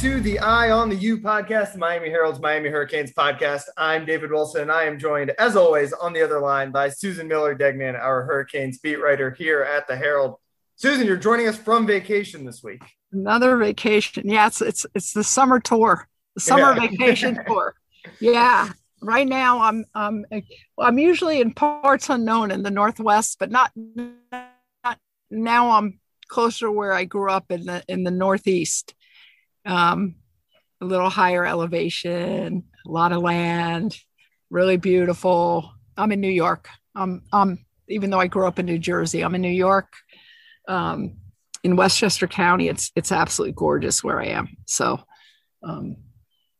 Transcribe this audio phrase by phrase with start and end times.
[0.00, 3.62] to the Eye on the U podcast, the Miami Herald's Miami Hurricanes podcast.
[3.78, 7.26] I'm David Wilson, and I am joined, as always, on the other line by Susan
[7.26, 10.36] Miller Degnan, our Hurricanes beat writer here at the Herald.
[10.74, 12.82] Susan, you're joining us from vacation this week.
[13.10, 14.28] Another vacation.
[14.28, 16.88] Yeah, it's it's, it's the summer tour, the summer yeah.
[16.88, 17.74] vacation tour.
[18.20, 18.72] Yeah.
[19.00, 20.26] Right now, I'm I'm
[20.78, 24.98] I'm usually in parts unknown in the Northwest, but not, not
[25.30, 25.70] now.
[25.70, 28.92] I'm closer where I grew up in the in the Northeast
[29.66, 30.14] um,
[30.80, 33.98] a little higher elevation, a lot of land,
[34.50, 35.72] really beautiful.
[35.96, 36.68] I'm in New York.
[36.94, 39.92] I'm, I'm even though I grew up in New Jersey, I'm in New York.
[40.68, 41.18] Um,
[41.62, 44.56] in Westchester County, it's it's absolutely gorgeous where I am.
[44.66, 45.00] So,
[45.62, 45.96] um,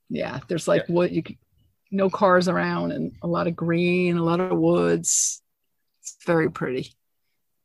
[0.08, 0.94] yeah, there's like yeah.
[0.94, 1.36] what you can,
[1.90, 5.42] no cars around and a lot of green, a lot of woods.
[6.00, 6.94] It's very pretty.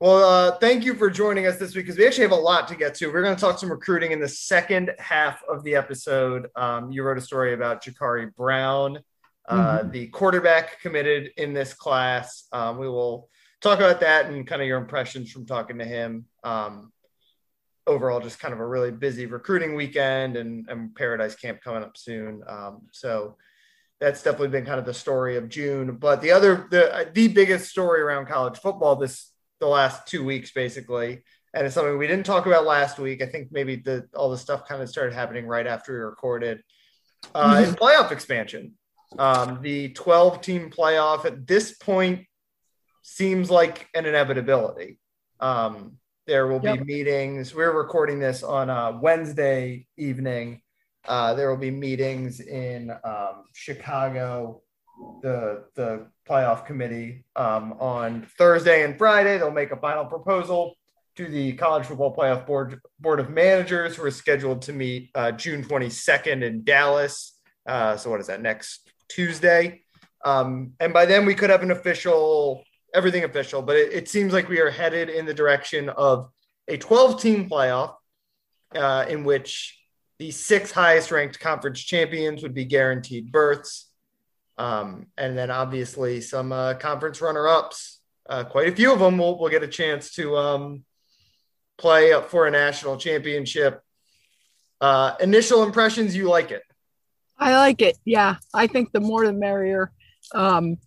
[0.01, 2.67] Well, uh, thank you for joining us this week because we actually have a lot
[2.69, 3.13] to get to.
[3.13, 6.47] We're going to talk some recruiting in the second half of the episode.
[6.55, 8.97] Um, you wrote a story about Jacurri Brown,
[9.47, 9.91] uh, mm-hmm.
[9.91, 12.47] the quarterback committed in this class.
[12.51, 13.29] Um, we will
[13.61, 16.25] talk about that and kind of your impressions from talking to him.
[16.43, 16.91] Um,
[17.85, 21.95] overall, just kind of a really busy recruiting weekend and, and Paradise Camp coming up
[21.95, 22.41] soon.
[22.47, 23.37] Um, so
[23.99, 25.97] that's definitely been kind of the story of June.
[25.97, 29.30] But the other, the the biggest story around college football this
[29.61, 31.23] the last two weeks, basically.
[31.53, 33.21] And it's something we didn't talk about last week.
[33.21, 36.61] I think maybe the all the stuff kind of started happening right after we recorded.
[37.33, 37.73] Uh, mm-hmm.
[37.73, 38.73] playoff expansion.
[39.19, 42.25] Um, the 12 team playoff at this point
[43.03, 44.99] seems like an inevitability.
[45.39, 46.79] Um, there will yep.
[46.79, 47.53] be meetings.
[47.53, 50.61] We're recording this on a Wednesday evening.
[51.05, 54.61] Uh, there will be meetings in um, Chicago,
[55.21, 59.37] the the playoff committee um, on Thursday and Friday.
[59.37, 60.75] They'll make a final proposal
[61.15, 65.31] to the College Football Playoff Board Board of Managers, who are scheduled to meet uh,
[65.31, 67.37] June 22nd in Dallas.
[67.65, 69.83] Uh, so what is that next Tuesday?
[70.23, 73.61] Um, and by then we could have an official, everything official.
[73.61, 76.29] But it, it seems like we are headed in the direction of
[76.67, 77.95] a 12 team playoff
[78.75, 79.77] uh, in which
[80.19, 83.90] the six highest ranked conference champions would be guaranteed berths.
[84.57, 87.99] Um, and then obviously some uh, conference runner ups.
[88.29, 90.83] Uh, quite a few of them will, will get a chance to um,
[91.77, 93.81] play up for a national championship.
[94.79, 96.63] Uh, initial impressions, you like it?
[97.37, 97.97] I like it.
[98.05, 99.91] Yeah, I think the more the merrier.
[100.33, 100.77] Um,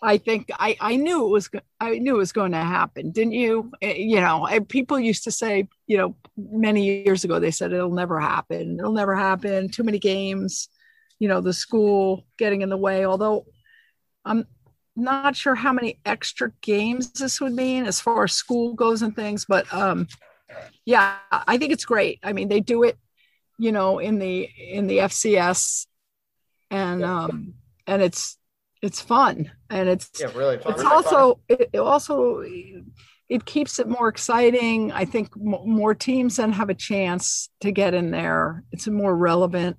[0.00, 3.32] I think I, I knew it was I knew it was going to happen, didn't
[3.32, 3.72] you?
[3.80, 7.90] Eh, you know, people used to say, you know, many years ago they said it'll
[7.90, 8.78] never happen.
[8.78, 9.68] It'll never happen.
[9.68, 10.68] Too many games
[11.24, 13.46] you know, the school getting in the way, although
[14.26, 14.46] I'm
[14.94, 19.16] not sure how many extra games this would mean as far as school goes and
[19.16, 20.06] things, but um,
[20.84, 22.20] yeah, I think it's great.
[22.22, 22.98] I mean, they do it,
[23.58, 25.86] you know, in the in the FCS,
[26.70, 27.54] and um,
[27.86, 28.36] and it's
[28.82, 30.72] it's fun and it's yeah, really fun.
[30.72, 31.58] It's really also fun.
[31.58, 32.44] It, it, also
[33.30, 34.92] it keeps it more exciting.
[34.92, 38.62] I think m- more teams then have a chance to get in there.
[38.72, 39.78] It's more relevant.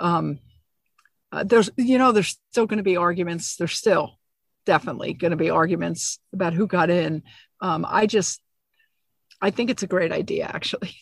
[0.00, 0.40] Um,
[1.36, 3.56] uh, there's you know there's still going to be arguments.
[3.56, 4.18] There's still
[4.64, 7.22] definitely going to be arguments about who got in.
[7.62, 8.42] Um, i just
[9.40, 10.94] i think it's a great idea actually.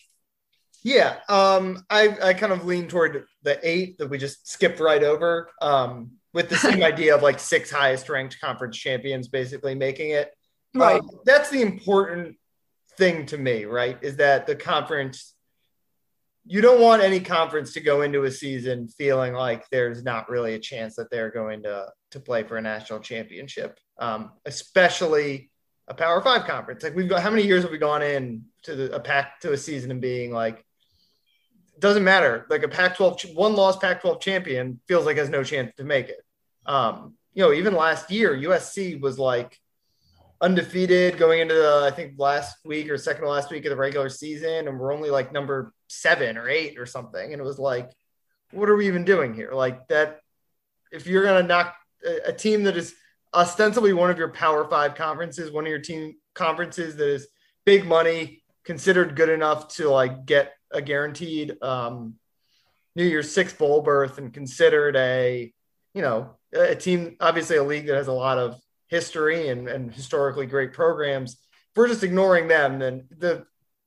[0.83, 5.03] Yeah um, I, I kind of lean toward the eight that we just skipped right
[5.03, 10.11] over um, with the same idea of like six highest ranked conference champions basically making
[10.11, 10.31] it.
[10.73, 10.99] Right.
[10.99, 12.37] Um, that's the important
[12.97, 15.33] thing to me right is that the conference
[16.47, 20.53] you don't want any conference to go into a season feeling like there's not really
[20.53, 25.49] a chance that they're going to to play for a national championship, um, especially
[25.87, 26.83] a Power Five conference.
[26.83, 29.53] Like we've got how many years have we gone in to the, a pack to
[29.53, 30.63] a season and being like,
[31.79, 32.45] doesn't matter.
[32.49, 36.21] Like a Pac-12 one loss Pac-12 champion feels like has no chance to make it.
[36.65, 39.59] Um, you know, even last year USC was like
[40.41, 43.75] undefeated going into the I think last week or second to last week of the
[43.75, 47.31] regular season, and we're only like number seven or eight or something.
[47.31, 47.91] And it was like,
[48.51, 49.51] what are we even doing here?
[49.53, 50.19] Like that,
[50.91, 52.95] if you're gonna knock a, a team that is
[53.33, 57.27] ostensibly one of your Power Five conferences, one of your team conferences that is
[57.65, 62.15] big money, considered good enough to like get a guaranteed um,
[62.95, 65.53] New Year's Six bowl berth, and considered a
[65.93, 69.93] you know a team, obviously a league that has a lot of history and, and
[69.93, 71.33] historically great programs.
[71.33, 73.45] If we're just ignoring them, then the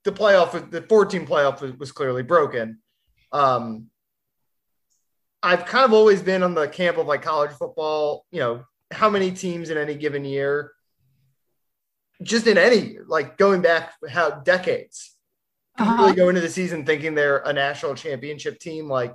[0.08, 2.78] the playoff, the 14 playoff was, clearly broken.
[3.30, 3.88] Um,
[5.42, 9.10] I've kind of always been on the camp of like college football, you know, how
[9.10, 10.72] many teams in any given year,
[12.22, 15.14] just in any like going back how decades.
[15.78, 16.02] uh-huh.
[16.02, 18.88] really go into the season thinking they're a national championship team.
[18.88, 19.14] Like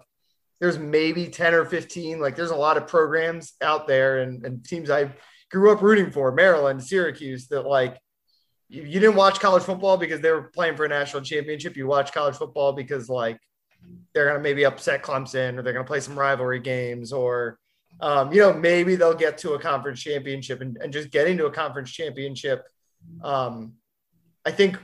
[0.62, 2.19] there's maybe 10 or 15.
[2.19, 5.12] Like there's a lot of programs out there and, and teams I
[5.50, 8.00] grew up rooting for, Maryland, Syracuse, that like
[8.69, 11.75] you, you didn't watch college football because they were playing for a national championship.
[11.77, 13.39] You watch college football because like
[14.13, 17.60] they're gonna maybe upset Clemson or they're gonna play some rivalry games or
[18.00, 21.45] um, you know, maybe they'll get to a conference championship and, and just getting to
[21.45, 22.68] a conference championship,
[23.24, 23.74] um,
[24.45, 24.77] I think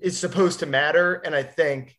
[0.00, 1.14] is supposed to matter.
[1.14, 1.96] And I think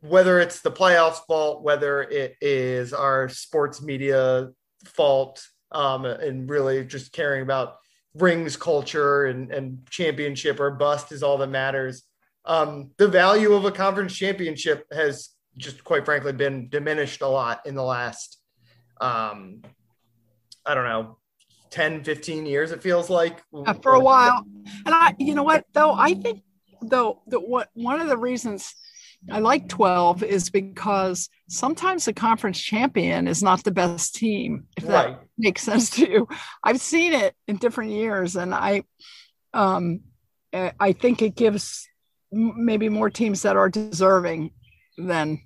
[0.00, 4.50] whether it's the playoffs fault, whether it is our sports media
[4.84, 7.78] fault, um, and really just caring about
[8.14, 12.04] rings culture and, and championship or bust is all that matters.
[12.44, 17.64] Um, the value of a conference championship has just quite frankly been diminished a lot
[17.66, 18.38] in the last
[19.00, 19.62] um,
[20.66, 21.18] I don't know,
[21.70, 23.42] 10, 15 years, it feels like.
[23.52, 24.44] Yeah, for a while.
[24.86, 26.42] And I, you know what, though, I think,
[26.80, 28.74] though, that what one of the reasons
[29.30, 34.84] I like 12 is because sometimes the conference champion is not the best team, if
[34.84, 35.18] that right.
[35.38, 36.28] makes sense to you.
[36.62, 38.82] I've seen it in different years, and I,
[39.52, 40.00] um,
[40.52, 41.88] I think it gives
[42.30, 44.50] maybe more teams that are deserving
[44.98, 45.40] than,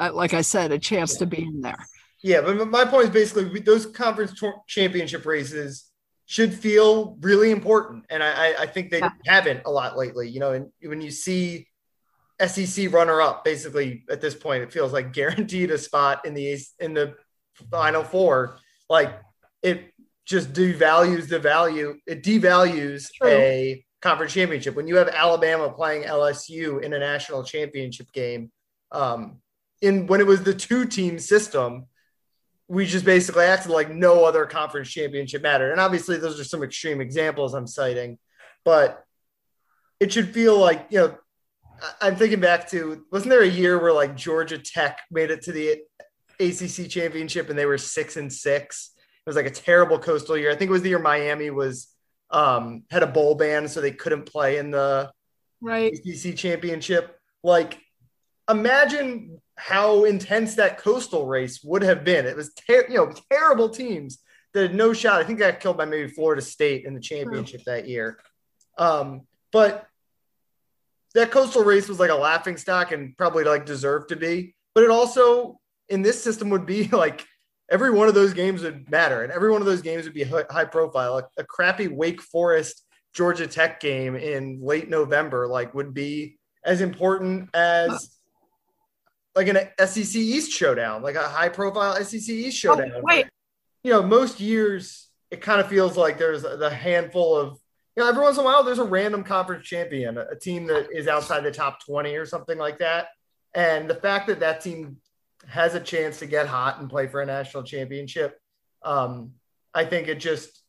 [0.00, 1.86] uh, like I said, a chance to be in there.
[2.22, 5.90] Yeah, but my point is basically those conference championship races
[6.26, 9.10] should feel really important, and I, I think they yeah.
[9.26, 10.28] haven't a lot lately.
[10.28, 11.66] You know, and when you see
[12.46, 16.58] SEC runner up, basically at this point, it feels like guaranteed a spot in the
[16.78, 17.14] in the
[17.70, 18.58] final four.
[18.88, 19.20] Like
[19.62, 19.92] it
[20.26, 21.96] just devalues the value.
[22.06, 23.28] It devalues True.
[23.28, 28.50] a conference championship when you have Alabama playing LSU in a national championship game.
[28.90, 29.38] Um,
[29.80, 31.86] in when it was the two team system
[32.72, 35.72] we just basically acted like no other conference championship mattered.
[35.72, 38.18] And obviously, those are some extreme examples I'm citing,
[38.64, 39.04] but
[40.00, 41.18] it should feel like, you know,
[42.00, 45.52] I'm thinking back to wasn't there a year where like Georgia Tech made it to
[45.52, 45.82] the
[46.38, 48.92] ACC championship and they were six and six?
[48.96, 50.50] It was like a terrible coastal year.
[50.50, 51.88] I think it was the year Miami was
[52.30, 55.10] um, had a bowl ban, so they couldn't play in the
[55.60, 57.18] right ACC championship.
[57.44, 57.78] Like,
[58.50, 62.26] imagine how intense that coastal race would have been.
[62.26, 64.18] It was ter- you know terrible teams
[64.54, 65.20] that had no shot.
[65.20, 68.18] I think I got killed by maybe Florida State in the championship that year.
[68.78, 69.86] Um, but
[71.14, 74.54] that coastal race was like a laughing stock and probably like deserved to be.
[74.74, 77.26] But it also in this system would be like
[77.70, 80.24] every one of those games would matter, and every one of those games would be
[80.24, 81.14] high profile.
[81.14, 82.82] Like a crappy Wake Forest
[83.14, 88.16] Georgia Tech game in late November, like would be as important as
[89.34, 92.92] like an SEC East showdown, like a high profile SEC East oh, showdown.
[92.96, 93.26] Oh, wait,
[93.82, 97.58] you know, most years it kind of feels like there's the handful of
[97.96, 100.88] you know every once in a while there's a random conference champion, a, team that
[100.92, 103.08] is outside the top twenty or something like that,
[103.54, 104.96] and the fact that that team
[105.48, 108.38] has a chance to get hot and play for a national championship,
[108.84, 109.32] um,
[109.74, 110.62] I think it just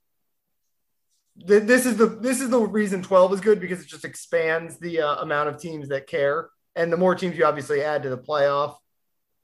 [1.36, 5.02] this is the this is the reason 12 is good because it just expands the
[5.02, 8.18] uh, amount of teams that care and the more teams you obviously add to the
[8.18, 8.76] playoff,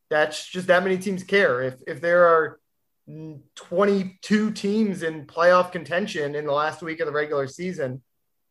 [0.09, 1.61] that's just that many teams care.
[1.61, 2.59] If if there are
[3.55, 8.01] 22 teams in playoff contention in the last week of the regular season,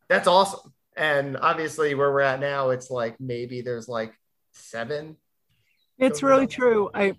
[0.07, 0.73] that's awesome.
[0.95, 4.13] And obviously, where we're at now, it's like maybe there's like
[4.51, 5.15] seven.
[5.97, 6.89] It's really true.
[6.93, 7.13] I,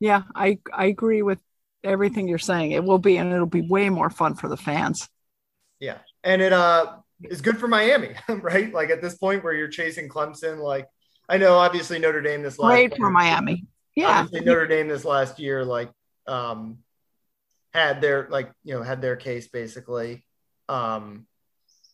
[0.00, 1.40] yeah, I I agree with
[1.84, 2.72] everything you're saying.
[2.72, 5.08] It will be, and it'll be way more fun for the fans.
[5.80, 8.72] Yeah, and it uh is good for Miami, right?
[8.72, 10.88] Like at this point where you're chasing Clemson, like
[11.28, 13.66] I know obviously Notre Dame this last great for Miami.
[13.94, 14.20] Yeah.
[14.20, 15.90] Obviously Notre Dame this last year, like
[16.28, 16.78] um
[17.72, 20.24] had their like you know had their case basically.
[20.68, 21.26] Um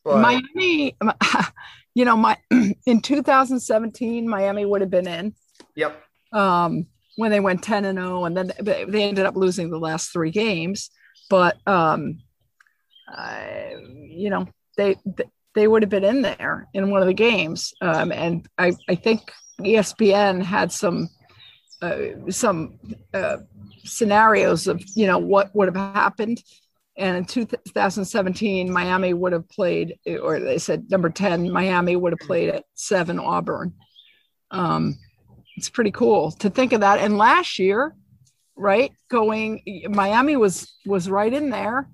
[0.04, 0.96] but Miami
[1.94, 2.36] you know my
[2.86, 5.34] in 2017 Miami would have been in.
[5.76, 6.02] Yep.
[6.32, 6.86] Um
[7.16, 10.32] when they went 10 and 0 and then they ended up losing the last three
[10.32, 10.90] games
[11.30, 12.18] but um
[13.16, 13.70] uh,
[14.08, 14.96] you know they
[15.54, 17.72] they would have been in there in one of the games.
[17.80, 19.22] Um, and I, I think
[19.60, 21.08] ESPN had some
[21.80, 22.78] uh, some
[23.12, 23.38] uh,
[23.84, 26.42] scenarios of you know what would have happened.
[26.96, 32.20] And in 2017, Miami would have played, or they said number 10, Miami would have
[32.20, 33.74] played at seven Auburn.
[34.52, 34.96] Um,
[35.56, 37.00] it's pretty cool to think of that.
[37.00, 37.96] And last year,
[38.54, 41.88] right, going Miami was was right in there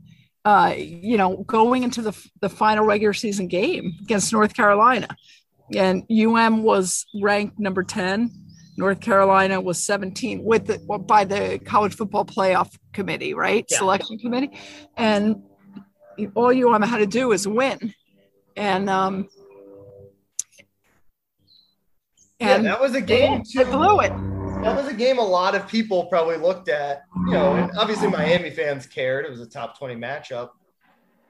[0.44, 5.08] uh, you know, going into the, the final regular season game against North Carolina.
[5.74, 8.30] And UM was ranked number 10.
[8.80, 13.66] North Carolina was 17 with the, well, by the college football playoff committee, right?
[13.68, 13.76] Yeah.
[13.76, 14.58] Selection committee.
[14.96, 15.42] And
[16.34, 17.94] all you UM had to do is win.
[18.56, 19.28] And um,
[22.40, 23.66] And yeah, that was a game too.
[23.66, 24.12] blew it.
[24.62, 28.08] That was a game a lot of people probably looked at, you know, and obviously
[28.08, 29.26] Miami fans cared.
[29.26, 30.50] It was a top 20 matchup.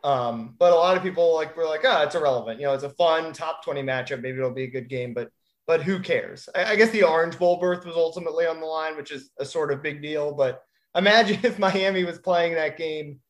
[0.05, 2.61] Um, but a lot of people like were like, oh, it's irrelevant.
[2.61, 4.23] You know, it's a fun top 20 matchup.
[4.23, 5.31] Maybe it'll be a good game, but
[5.67, 6.49] but who cares?
[6.55, 9.45] I, I guess the Orange Bowl berth was ultimately on the line, which is a
[9.45, 10.33] sort of big deal.
[10.33, 10.63] But
[10.95, 13.21] imagine if Miami was playing that game,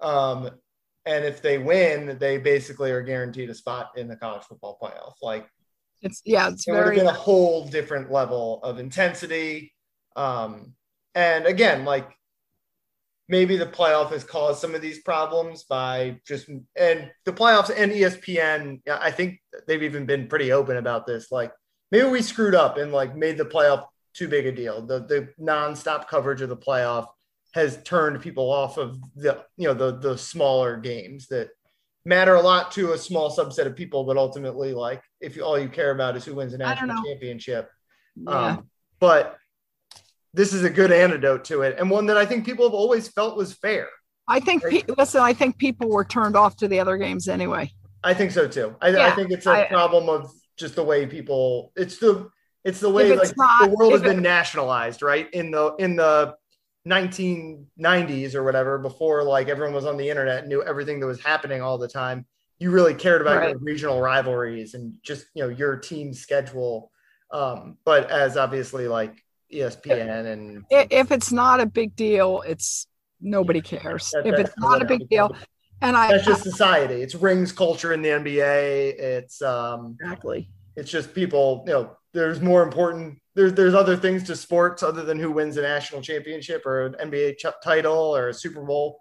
[0.00, 0.50] um,
[1.06, 5.14] and if they win, they basically are guaranteed a spot in the college football playoff.
[5.22, 5.48] Like
[6.02, 9.72] it's yeah, it's it very would have been a whole different level of intensity.
[10.16, 10.74] Um,
[11.14, 12.10] and again, like
[13.28, 17.92] maybe the playoff has caused some of these problems by just and the playoffs and
[17.92, 18.80] ESPN.
[18.88, 21.30] I think they've even been pretty open about this.
[21.30, 21.52] Like
[21.90, 24.82] maybe we screwed up and like made the playoff too big a deal.
[24.82, 27.06] The the nonstop coverage of the playoff
[27.54, 31.50] has turned people off of the you know the the smaller games that
[32.04, 35.58] matter a lot to a small subset of people, but ultimately, like if you, all
[35.58, 37.70] you care about is who wins the national championship.
[38.16, 38.30] Yeah.
[38.30, 39.36] Um, but
[40.34, 43.08] this is a good antidote to it, and one that I think people have always
[43.08, 43.88] felt was fair.
[44.26, 44.64] I think.
[44.64, 44.86] Right?
[44.86, 47.70] Pe- listen, I think people were turned off to the other games anyway.
[48.02, 48.76] I think so too.
[48.80, 51.72] I, yeah, I think it's a I, problem of just the way people.
[51.76, 52.30] It's the
[52.64, 55.32] it's the way like not, the world has been nationalized, right?
[55.32, 56.36] In the in the
[56.86, 61.22] 1990s or whatever, before like everyone was on the internet and knew everything that was
[61.22, 62.26] happening all the time,
[62.58, 63.50] you really cared about right.
[63.50, 66.90] your regional rivalries and just you know your team schedule.
[67.30, 69.22] Um, but as obviously like
[69.52, 72.86] ESPN and if it's not a big deal, it's
[73.20, 74.10] nobody cares.
[74.10, 75.34] That, if it's not a big deal,
[75.80, 77.02] and I that's just society.
[77.02, 78.98] It's rings culture in the NBA.
[78.98, 80.48] It's um exactly.
[80.76, 81.64] It's just people.
[81.66, 85.56] You know, there's more important there's there's other things to sports other than who wins
[85.56, 88.98] a national championship or an NBA ch- title or a Super Bowl.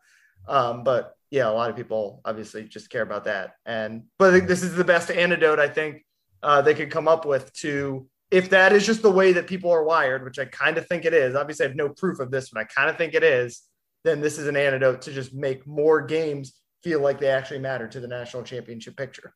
[0.48, 3.56] Um, but yeah, a lot of people obviously just care about that.
[3.66, 6.06] And but this is the best antidote I think
[6.44, 9.72] uh, they could come up with to if that is just the way that people
[9.72, 11.36] are wired, which I kind of think it is.
[11.36, 13.64] Obviously, I have no proof of this, but I kind of think it is.
[14.04, 16.54] Then this is an antidote to just make more games
[16.84, 19.34] feel like they actually matter to the national championship picture.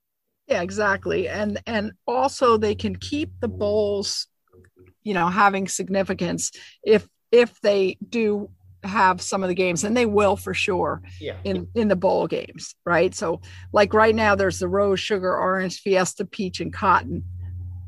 [0.47, 1.27] Yeah, exactly.
[1.29, 4.27] And and also they can keep the bowls
[5.03, 6.51] you know having significance
[6.83, 8.49] if if they do
[8.83, 11.35] have some of the games and they will for sure yeah.
[11.43, 13.39] in in the bowl games right so
[13.73, 17.23] like right now there's the rose sugar orange fiesta peach and cotton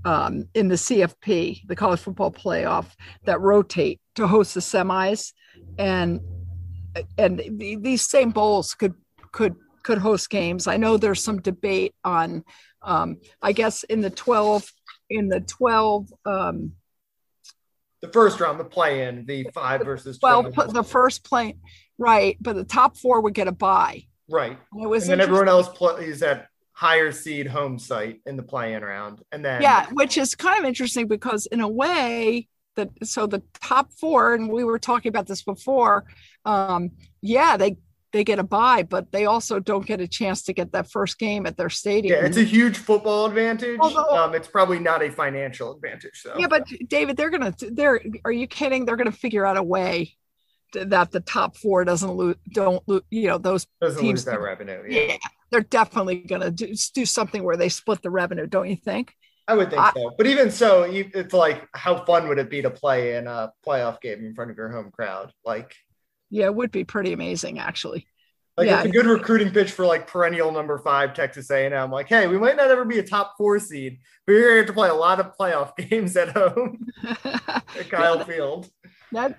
[0.06, 2.88] um, in the cfp the college football playoff
[3.26, 5.34] that rotate to host the semis
[5.80, 6.20] and
[7.18, 8.94] and these same bowls could
[9.34, 12.44] could could host games i know there's some debate on
[12.82, 14.72] um, i guess in the 12
[15.10, 16.72] in the 12 um,
[18.04, 20.58] the first round, the play in, the five versus 12.
[20.58, 21.56] Well, the first play,
[21.98, 22.36] right.
[22.42, 24.04] But the top four would get a bye.
[24.30, 24.60] Right.
[24.74, 28.44] And, it was and then everyone else plays at higher seed home site in the
[28.44, 29.22] play in round.
[29.32, 33.42] And then, yeah, which is kind of interesting because, in a way, that so the
[33.62, 36.04] top four, and we were talking about this before,
[36.44, 37.78] um, yeah, they
[38.14, 41.18] they get a bye, but they also don't get a chance to get that first
[41.18, 42.18] game at their stadium.
[42.18, 43.80] Yeah, it's a huge football advantage.
[43.82, 46.36] Although, um, it's probably not a financial advantage, though.
[46.38, 47.54] Yeah, but David, they're gonna.
[47.60, 48.00] They're.
[48.24, 48.86] Are you kidding?
[48.86, 50.16] They're gonna figure out a way
[50.74, 52.36] that the top four doesn't lose.
[52.54, 53.02] Don't lose.
[53.10, 54.84] You know those doesn't teams lose that revenue.
[54.88, 55.02] Yeah.
[55.02, 55.18] yeah,
[55.50, 58.46] they're definitely gonna do, do something where they split the revenue.
[58.46, 59.14] Don't you think?
[59.48, 60.14] I would think I, so.
[60.18, 64.00] But even so, it's like how fun would it be to play in a playoff
[64.02, 65.34] game in front of your home crowd?
[65.44, 65.76] Like
[66.34, 68.08] yeah, it would be pretty amazing, actually.
[68.58, 68.80] Like yeah.
[68.80, 71.92] it's a good recruiting pitch for like perennial number five Texas A&M.
[71.92, 74.68] Like, hey, we might not ever be a top four seed, but you're gonna have
[74.68, 76.88] to play a lot of playoff games at home
[77.24, 78.70] at Kyle yeah, Field.
[79.12, 79.38] That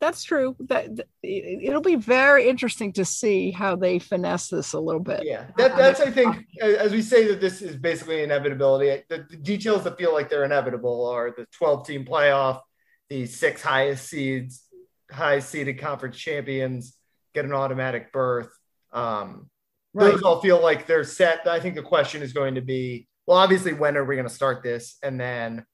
[0.00, 0.56] that's true.
[0.60, 0.88] That
[1.22, 5.24] it'll be very interesting to see how they finesse this a little bit.
[5.24, 9.04] Yeah, that, that's I think uh, as we say that this is basically inevitability.
[9.10, 12.60] The, the details that feel like they're inevitable are the 12 team playoff,
[13.10, 14.69] the six highest seeds
[15.12, 16.96] high seeded conference champions
[17.34, 18.50] get an automatic berth.
[18.92, 19.50] Um,
[19.94, 20.12] right.
[20.12, 21.46] Those all feel like they're set.
[21.46, 24.34] I think the question is going to be well, obviously, when are we going to
[24.34, 24.96] start this?
[25.04, 25.64] And then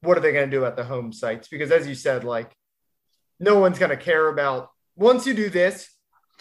[0.00, 1.46] what are they going to do at the home sites?
[1.48, 2.50] Because as you said, like
[3.38, 5.90] no one's going to care about once you do this.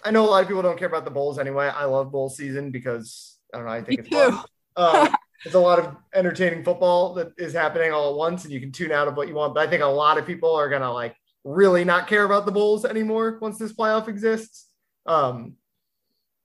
[0.04, 1.68] I know a lot of people don't care about the bowls anyway.
[1.68, 3.74] I love bowl season because I don't know.
[3.74, 4.38] I think Me it's.
[4.76, 5.10] Uh,
[5.44, 8.72] there's a lot of entertaining football that is happening all at once, and you can
[8.72, 9.54] tune out of what you want.
[9.54, 12.52] But I think a lot of people are gonna like really not care about the
[12.52, 14.68] Bulls anymore once this playoff exists.
[15.06, 15.56] Um,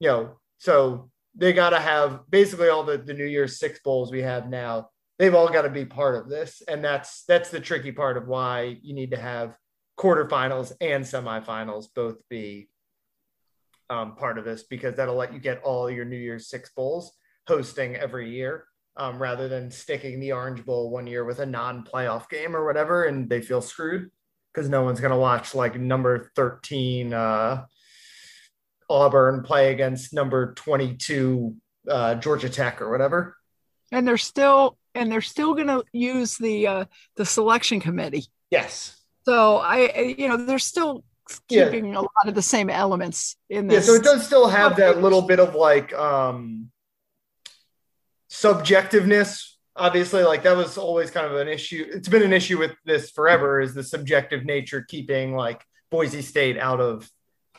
[0.00, 4.11] you know, so they got to have basically all the, the New Year's six bowls
[4.11, 4.88] we have now.
[5.19, 8.26] They've all got to be part of this, and that's that's the tricky part of
[8.29, 9.57] why you need to have
[9.99, 12.69] quarterfinals and semifinals both be
[13.88, 17.12] um, part of this because that'll let you get all your New Year's six bowls
[17.47, 18.67] hosting every year.
[18.97, 23.05] um, rather than sticking the Orange Bowl one year with a non-playoff game or whatever,
[23.05, 24.11] and they feel screwed
[24.57, 27.67] because no one's gonna watch like number thirteen uh,
[28.89, 31.55] Auburn play against number twenty-two
[31.91, 33.37] uh, Georgia Tech or whatever.
[33.93, 36.85] And they're still and they're still gonna use the uh,
[37.17, 38.25] the selection committee.
[38.51, 38.97] Yes.
[39.27, 41.05] So I, you know, they're still
[41.49, 41.99] keeping yeah.
[41.99, 43.87] a lot of the same elements in this.
[43.87, 46.71] Yeah, so it does still have that little bit of like um
[48.31, 51.87] subjectiveness obviously like that was always kind of an issue.
[51.88, 56.59] It's been an issue with this forever is the subjective nature keeping like boise state
[56.59, 57.09] out of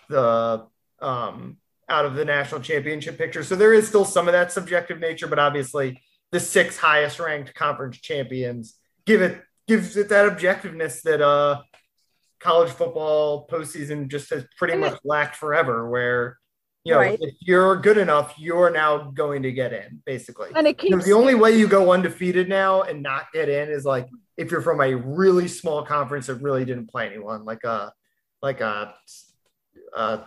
[0.10, 0.66] the
[1.00, 1.58] um
[1.90, 3.44] out of the national championship picture.
[3.44, 7.54] So there is still some of that subjective nature but obviously the six highest ranked
[7.54, 11.62] conference champions give it gives it that objectiveness that uh
[12.40, 16.38] college football postseason just has pretty much lacked forever where
[16.88, 17.20] you know, right.
[17.22, 20.50] if you're good enough, you're now going to get in, basically.
[20.56, 23.50] And it keeps you know, the only way you go undefeated now and not get
[23.50, 27.44] in is like if you're from a really small conference that really didn't play anyone,
[27.44, 27.92] like a
[28.42, 28.94] like a,
[29.96, 30.22] a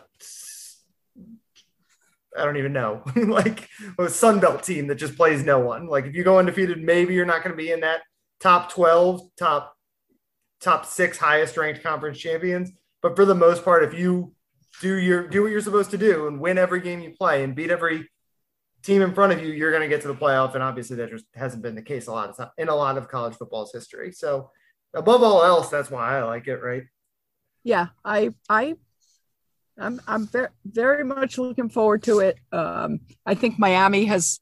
[2.36, 3.66] I don't even know, like
[3.98, 5.86] a Sun Belt team that just plays no one.
[5.86, 8.02] Like if you go undefeated, maybe you're not going to be in that
[8.38, 9.74] top 12, top
[10.60, 12.70] top six highest ranked conference champions.
[13.00, 14.34] But for the most part, if you
[14.80, 17.54] do your do what you're supposed to do and win every game you play and
[17.54, 18.08] beat every
[18.82, 20.54] team in front of you, you're going to get to the playoff.
[20.54, 23.34] And obviously, that just hasn't been the case a lot in a lot of college
[23.34, 24.12] football's history.
[24.12, 24.50] So,
[24.94, 26.84] above all else, that's why I like it, right?
[27.62, 28.76] Yeah, I I
[29.78, 32.38] I'm I'm very very much looking forward to it.
[32.52, 34.40] Um, I think Miami has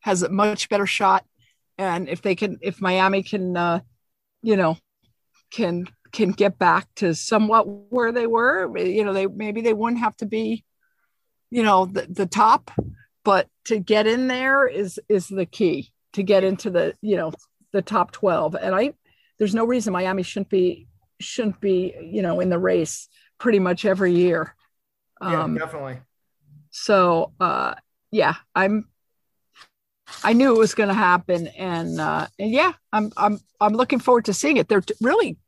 [0.00, 1.24] has a much better shot,
[1.78, 3.80] and if they can, if Miami can, uh,
[4.42, 4.76] you know,
[5.50, 10.00] can can get back to somewhat where they were you know they maybe they wouldn't
[10.00, 10.64] have to be
[11.50, 12.70] you know the, the top
[13.24, 17.32] but to get in there is is the key to get into the you know
[17.72, 18.94] the top 12 and i
[19.38, 20.86] there's no reason miami shouldn't be
[21.20, 24.54] shouldn't be you know in the race pretty much every year.
[25.20, 25.98] Yeah, um, definitely.
[26.70, 27.74] so uh
[28.12, 28.88] yeah i'm
[30.22, 33.98] I knew it was going to happen, and uh, and yeah, I'm I'm I'm looking
[33.98, 34.68] forward to seeing it.
[34.68, 35.38] They're really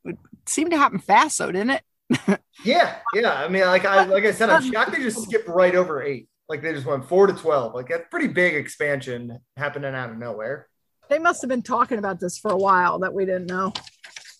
[0.48, 2.40] seemed to happen fast, though, didn't it?
[2.64, 3.34] yeah, yeah.
[3.34, 6.28] I mean, like I like I said, I'm shocked they just skipped right over eight.
[6.48, 7.74] Like they just went four to twelve.
[7.74, 10.68] Like that's pretty big expansion happening out of nowhere.
[11.08, 13.72] They must have been talking about this for a while that we didn't know.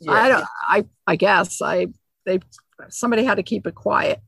[0.01, 0.12] Yeah.
[0.12, 0.47] I don't.
[0.69, 1.88] I I guess I
[2.25, 2.40] they
[2.88, 4.21] somebody had to keep it quiet.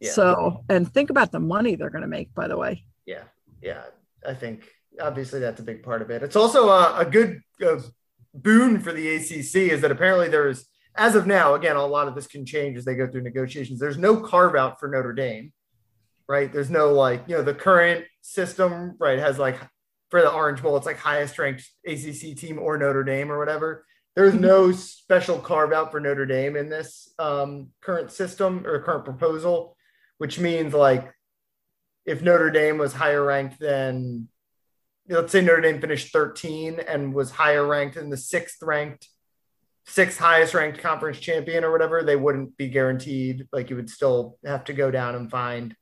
[0.00, 0.10] Yeah.
[0.12, 2.34] So and think about the money they're going to make.
[2.34, 2.84] By the way.
[3.06, 3.22] Yeah,
[3.62, 3.82] yeah.
[4.26, 4.68] I think
[5.00, 6.22] obviously that's a big part of it.
[6.22, 7.80] It's also a, a good uh,
[8.34, 10.66] boon for the ACC is that apparently there's
[11.00, 13.80] as of now, again, a lot of this can change as they go through negotiations.
[13.80, 15.50] There's no carve out for Notre Dame,
[16.28, 16.52] right?
[16.52, 19.58] There's no like, you know, the current system, right, has like
[20.10, 23.86] for the Orange Bowl, it's like highest ranked ACC team or Notre Dame or whatever.
[24.14, 29.06] There's no special carve out for Notre Dame in this um, current system or current
[29.06, 29.78] proposal,
[30.18, 31.10] which means like
[32.04, 34.28] if Notre Dame was higher ranked than,
[35.08, 39.08] let's say Notre Dame finished 13 and was higher ranked than the sixth ranked
[39.90, 43.48] sixth highest ranked conference champion or whatever, they wouldn't be guaranteed.
[43.52, 45.74] Like you would still have to go down and find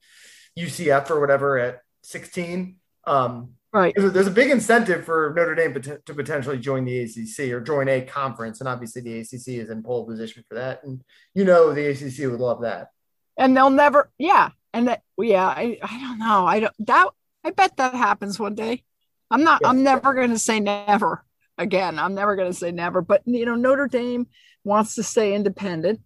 [0.59, 2.77] UCF or whatever at 16.
[3.07, 3.95] Um, right.
[3.95, 7.61] There's a, there's a big incentive for Notre Dame to potentially join the ACC or
[7.61, 8.61] join a conference.
[8.61, 10.85] And obviously the ACC is in pole position for that.
[10.85, 11.03] And
[11.35, 12.89] you know, the ACC would love that.
[13.37, 14.51] And they'll never, yeah.
[14.73, 16.47] And that, yeah, I, I don't know.
[16.47, 17.09] I don't, that,
[17.45, 18.83] I bet that happens one day.
[19.31, 19.69] I'm not, yeah.
[19.69, 21.25] I'm never going to say never
[21.59, 24.27] again, I'm never going to say never, but you know, Notre Dame
[24.65, 26.01] wants to stay independent.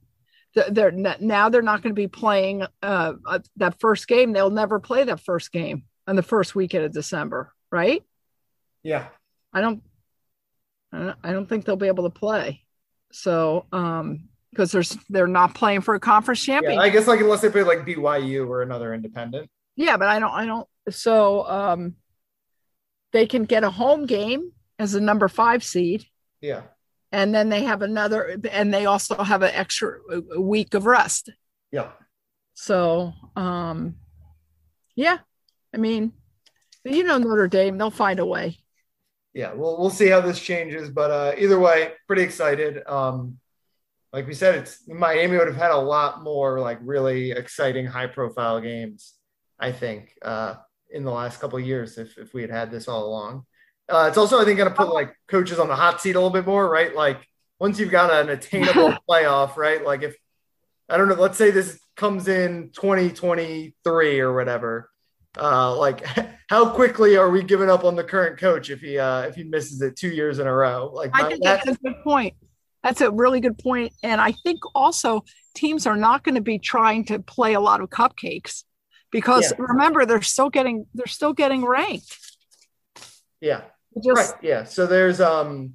[0.54, 4.32] They're now they're not going to be playing uh, uh, that first game.
[4.32, 8.02] They'll never play that first game on the first weekend of December, right?
[8.82, 9.06] Yeah,
[9.52, 9.82] I don't,
[10.92, 12.64] I don't, I don't think they'll be able to play.
[13.12, 16.74] So, um, because there's they're not playing for a conference champion.
[16.74, 19.48] Yeah, I guess like unless they play like BYU or another independent.
[19.74, 20.68] Yeah, but I don't, I don't.
[20.90, 21.94] So, um,
[23.12, 26.06] they can get a home game as a number five seed.
[26.40, 26.62] Yeah.
[27.10, 29.98] And then they have another, and they also have an extra
[30.38, 31.30] week of rest.
[31.70, 31.90] Yeah.
[32.54, 33.96] So, um,
[34.94, 35.18] yeah,
[35.74, 36.12] I mean,
[36.84, 38.58] you know, Notre Dame, they'll find a way.
[39.34, 42.82] Yeah, well, we'll see how this changes, but uh, either way, pretty excited.
[42.86, 43.38] Um,
[44.12, 48.08] like we said, it's Miami would have had a lot more like really exciting, high
[48.08, 49.14] profile games.
[49.58, 50.56] I think uh,
[50.90, 53.46] in the last couple years, if if we had had this all along.
[53.88, 56.18] Uh, it's also, I think, going to put like coaches on the hot seat a
[56.18, 56.94] little bit more, right?
[56.94, 57.26] Like
[57.58, 59.84] once you've got an attainable playoff, right?
[59.84, 60.16] Like if
[60.88, 64.90] I don't know, let's say this comes in 2023 or whatever,
[65.38, 66.04] Uh, like,
[66.48, 69.44] how quickly are we giving up on the current coach if he uh, if he
[69.44, 70.90] misses it two years in a row?
[70.92, 72.34] Like, I think that's a good point.
[72.82, 76.58] That's a really good point, and I think also teams are not going to be
[76.58, 78.64] trying to play a lot of cupcakes
[79.10, 79.64] because yeah.
[79.66, 82.18] remember they're still getting they're still getting ranked.
[83.40, 83.62] Yeah.
[84.02, 84.42] Just, right.
[84.42, 84.64] Yeah.
[84.64, 85.74] So there's um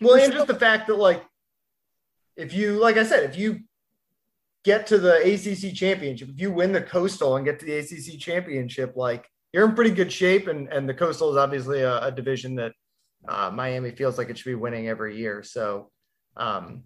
[0.00, 1.24] well and just the fact that like
[2.36, 3.60] if you like I said, if you
[4.64, 8.18] get to the ACC championship, if you win the coastal and get to the ACC
[8.20, 10.46] championship, like you're in pretty good shape.
[10.46, 12.72] And and the coastal is obviously a, a division that
[13.26, 15.42] uh, Miami feels like it should be winning every year.
[15.42, 15.90] So
[16.36, 16.84] um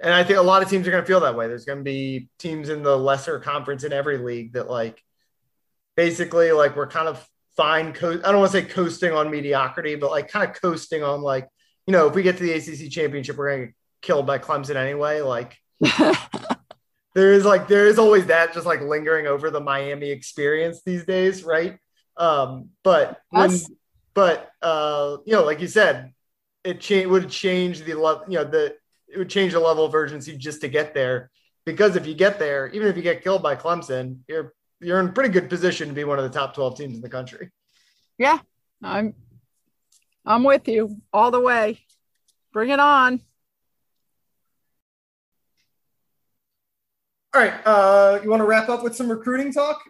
[0.00, 1.48] and I think a lot of teams are going to feel that way.
[1.48, 5.02] There's going to be teams in the lesser conference in every league that like
[5.96, 7.92] basically like we're kind of fine.
[7.92, 11.20] Co- I don't want to say coasting on mediocrity, but like kind of coasting on
[11.20, 11.46] like
[11.86, 14.38] you know if we get to the ACC championship, we're going to get killed by
[14.38, 15.20] Clemson anyway.
[15.20, 15.58] Like
[17.14, 21.04] there is like there is always that just like lingering over the Miami experience these
[21.04, 21.78] days, right?
[22.16, 23.50] Um, but when,
[24.14, 26.12] but uh, you know, like you said,
[26.64, 28.24] it cha- would change the level.
[28.28, 28.76] You know, the
[29.08, 31.30] it would change the level of urgency just to get there.
[31.66, 35.12] Because if you get there, even if you get killed by Clemson, you're you're in
[35.12, 37.50] pretty good position to be one of the top 12 teams in the country.
[38.16, 38.38] Yeah,
[38.82, 39.14] I'm
[40.24, 41.80] I'm with you all the way.
[42.52, 43.20] Bring it on.
[47.34, 49.80] All right, uh, you want to wrap up with some recruiting talk?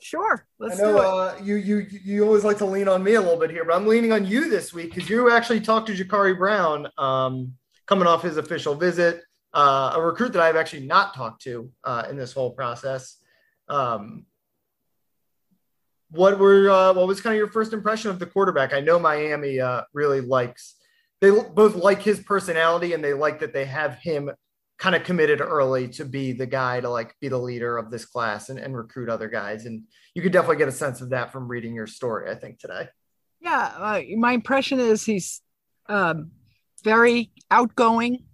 [0.00, 0.46] Sure.
[0.58, 3.38] Let's I know uh, you you you always like to lean on me a little
[3.38, 6.36] bit here, but I'm leaning on you this week because you actually talked to Jacurri
[6.36, 7.54] Brown um,
[7.86, 12.04] coming off his official visit, uh, a recruit that I've actually not talked to uh,
[12.10, 13.17] in this whole process.
[13.68, 14.26] Um,
[16.10, 18.72] what were uh, what was kind of your first impression of the quarterback?
[18.72, 20.76] I know Miami uh, really likes
[21.20, 24.30] they both like his personality and they like that they have him
[24.78, 28.04] kind of committed early to be the guy to like be the leader of this
[28.04, 29.66] class and, and recruit other guys.
[29.66, 29.82] And
[30.14, 32.88] you could definitely get a sense of that from reading your story, I think, today.
[33.40, 33.72] Yeah.
[33.76, 35.42] Uh, my impression is he's
[35.88, 36.30] um,
[36.84, 38.24] very outgoing,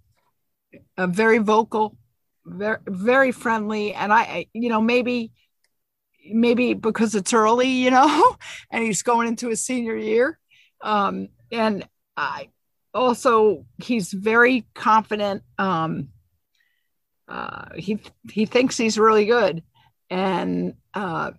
[0.97, 1.97] uh, very vocal,
[2.45, 5.31] very very friendly and i you know maybe
[6.31, 8.35] maybe because it's early you know
[8.71, 10.39] and he's going into his senior year
[10.81, 12.49] um and i
[12.93, 16.09] also he's very confident um
[17.27, 17.99] uh he
[18.31, 19.63] he thinks he's really good
[20.09, 21.31] and uh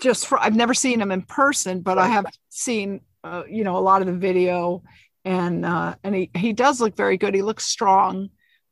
[0.00, 3.76] just for i've never seen him in person but i have seen uh, you know
[3.76, 4.82] a lot of the video
[5.26, 7.34] and uh and he he does look very good.
[7.34, 8.30] He looks strong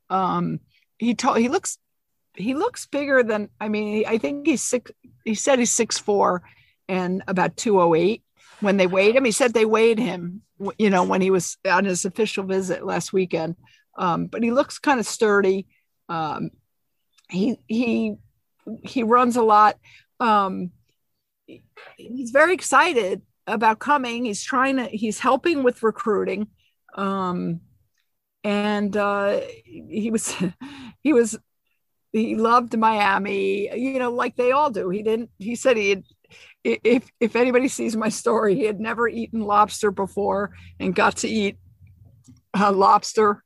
[0.09, 0.61] um
[1.05, 1.79] he told he looks
[2.35, 4.91] he looks bigger than I mean I think he's six
[5.25, 6.43] he said he's six four
[6.89, 8.23] and about 208
[8.61, 10.43] when they weighed him he said they weighed him
[10.79, 13.57] you know when he was on his official visit last weekend.
[13.97, 15.67] Um, but he looks kind of sturdy.
[16.09, 16.51] Um,
[17.29, 18.17] he he
[18.83, 19.79] he runs a lot.
[20.21, 20.71] Um,
[21.97, 24.25] he's very excited about coming.
[24.25, 26.49] He's trying to he's helping with recruiting.
[26.95, 27.61] Um,
[28.45, 30.35] and uh, he was
[31.03, 31.37] he was
[32.15, 34.89] he loved Miami, you know, like they all do.
[34.89, 36.05] He didn't, he said he had,
[36.63, 41.29] if, if anybody sees my story, he had never eaten lobster before and got to
[41.29, 41.57] eat
[42.57, 43.43] uh, lobster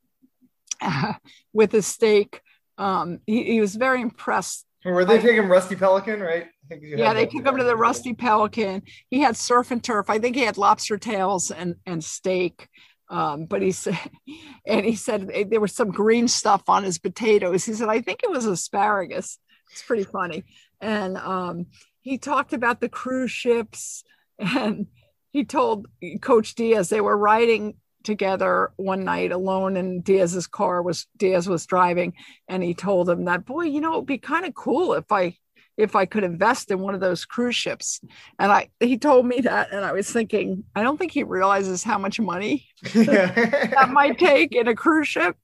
[0.82, 1.14] uh,
[1.54, 2.42] with a steak.
[2.76, 4.66] Um, he, he was very impressed.
[4.84, 6.48] Were they taking Rusty Pelican, right?
[6.82, 8.82] yeah, they took him to the Rusty Pelican.
[9.10, 10.10] He had surf and turf.
[10.10, 12.68] I think he had lobster tails and and steak.
[13.10, 13.98] Um, but he said,
[14.66, 17.64] and he said there was some green stuff on his potatoes.
[17.64, 19.38] He said, I think it was asparagus.
[19.72, 20.44] It's pretty funny.
[20.80, 21.66] And um,
[22.00, 24.04] he talked about the cruise ships
[24.38, 24.86] and
[25.30, 25.86] he told
[26.20, 31.66] Coach Diaz they were riding together one night alone in Diaz's car was Diaz was
[31.66, 32.14] driving
[32.46, 35.36] and he told him that boy you know it'd be kind of cool if I
[35.78, 38.00] if I could invest in one of those cruise ships.
[38.38, 41.84] And I he told me that and I was thinking, I don't think he realizes
[41.84, 45.36] how much money that might take in a cruise ship.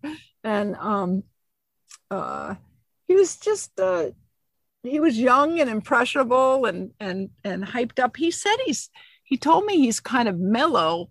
[0.43, 1.23] And um
[2.11, 2.57] uh
[3.07, 4.11] he was just uh
[4.83, 8.17] he was young and impressionable and and and hyped up.
[8.17, 8.91] He said he's
[9.23, 11.11] he told me he's kind of mellow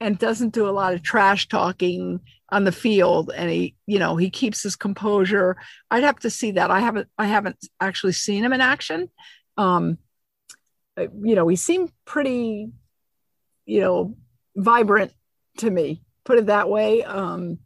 [0.00, 4.16] and doesn't do a lot of trash talking on the field and he you know
[4.16, 5.56] he keeps his composure.
[5.90, 6.70] I'd have to see that.
[6.70, 9.10] I haven't i haven't actually seen him in action.
[9.56, 9.98] Um
[10.96, 12.70] uh, you know he seemed pretty
[13.66, 14.16] you know
[14.56, 15.12] vibrant
[15.58, 17.02] to me put it that way.
[17.04, 17.58] Um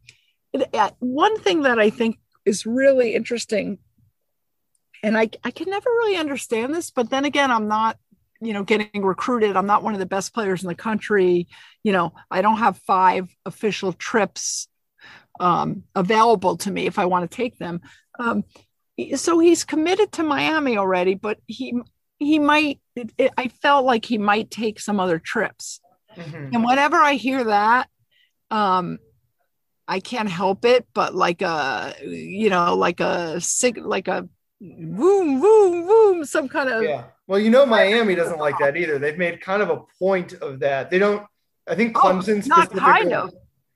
[0.53, 3.79] it, uh, one thing that i think is really interesting
[5.03, 7.99] and I, I can never really understand this but then again i'm not
[8.43, 11.49] you know getting recruited i'm not one of the best players in the country
[11.83, 14.69] you know i don't have five official trips
[15.41, 17.81] um, available to me if i want to take them
[18.19, 18.45] um,
[19.17, 21.75] so he's committed to miami already but he
[22.23, 22.81] he might.
[22.95, 25.81] It, it, I felt like he might take some other trips,
[26.17, 26.55] Mhm.
[26.55, 27.89] and whenever I hear that,
[28.51, 28.99] um,
[29.89, 34.29] I can't help it, but like a you know, like a sig, like a
[34.61, 37.05] boom, boom, boom, some kind of Yeah.
[37.33, 38.99] Well, you know, Miami doesn't like that either.
[38.99, 40.91] They've made kind of a point of that.
[40.91, 41.27] They don't.
[41.67, 42.81] I think Oh, Clemson not specifically.
[42.81, 43.31] kind of.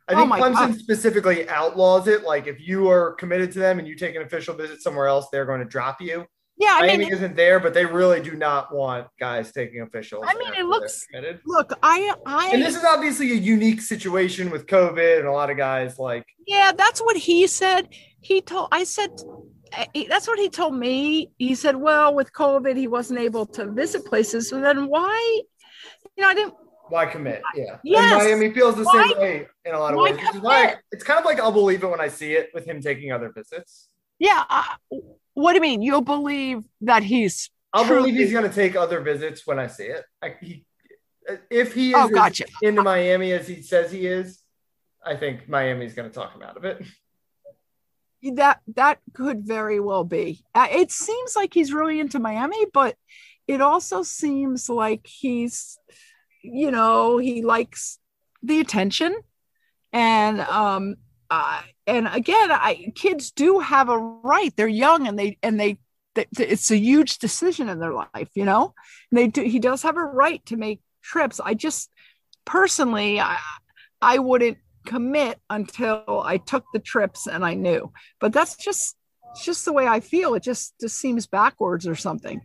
[0.07, 0.79] I Oh think my Clemson God.
[0.79, 2.23] specifically outlaws it.
[2.23, 5.29] Like if you are committed to them and you take an official visit somewhere else,
[5.33, 6.27] they're going to drop you.
[6.59, 10.27] Yeah, I Miami mean, isn't there, but they really do not want guys taking officials.
[10.29, 11.07] I mean, it looks-
[11.47, 15.49] look, I, I, And this is obviously a unique situation with COVID and a lot
[15.49, 17.89] of guys like Yeah, that's what he said.
[18.21, 19.13] He told I said
[20.09, 21.31] that's what he told me.
[21.39, 24.49] He said, "Well, with COVID, he wasn't able to visit places.
[24.49, 25.41] So then why?
[26.17, 26.55] You know, I didn't.
[26.89, 27.43] why commit?
[27.55, 27.79] Yeah.
[27.85, 28.13] Yes.
[28.23, 30.17] And Miami feels the Why- same way in a lot of ways.
[30.17, 32.65] Which is why it's kind of like I'll believe it when I see it with
[32.65, 33.89] him taking other visits.
[34.19, 34.45] Yeah.
[34.49, 34.77] I,
[35.35, 35.83] what do you mean?
[35.83, 39.67] You'll believe that he's I'll truly- believe he's going to take other visits when I
[39.67, 40.05] see it.
[40.23, 40.65] I, he,
[41.51, 42.45] if he oh, is Oh, gotcha.
[42.63, 44.41] into Miami as he says he is,
[45.05, 46.83] I think Miami's going to talk him out of it.
[48.35, 50.45] That that could very well be.
[50.55, 52.97] Uh, It seems like he's really into Miami, but
[53.47, 55.79] it also seems like he's,
[56.43, 57.99] you know, he likes
[58.43, 59.15] the attention,
[59.93, 60.97] and um,
[61.31, 64.53] uh, and again, I kids do have a right.
[64.57, 65.79] They're young, and they and they.
[66.17, 68.75] It's a huge decision in their life, you know.
[69.11, 69.43] And they do.
[69.43, 71.41] He does have a right to make trips.
[71.41, 71.91] I just
[72.47, 73.37] personally, I,
[74.01, 77.93] I wouldn't commit until I took the trips and I knew.
[78.21, 78.97] But that's just
[79.33, 80.35] it's just the way I feel.
[80.35, 82.41] It just just seems backwards or something.